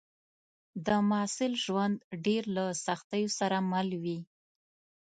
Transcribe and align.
د 0.85 0.87
محصل 1.09 1.51
ژوند 1.63 1.95
ډېر 2.25 2.43
له 2.55 2.65
سختیو 2.85 3.29
سره 3.39 3.57
مل 3.71 3.89
وي 4.03 4.19